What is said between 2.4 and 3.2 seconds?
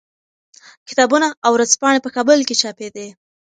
کې چاپېدې.